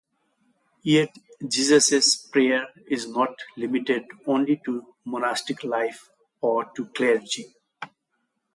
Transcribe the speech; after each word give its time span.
Yet 0.81 1.15
the 1.39 1.47
Jesus' 1.47 2.15
Prayer 2.15 2.65
is 2.89 3.07
not 3.07 3.35
limited 3.55 4.07
only 4.25 4.59
to 4.65 4.95
monastic 5.05 5.63
life 5.63 6.09
or 6.41 6.65
to 6.75 6.87
clergy. 6.87 7.53